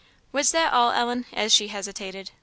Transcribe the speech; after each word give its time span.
"Was 0.31 0.49
that 0.49 0.73
all, 0.73 0.89
Ellen?" 0.93 1.27
as 1.31 1.53
she 1.53 1.67
hesitated. 1.67 2.31